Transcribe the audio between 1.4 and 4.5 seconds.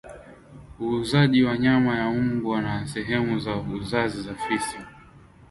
wa nyama ya mbwa na sehemu za uzazi za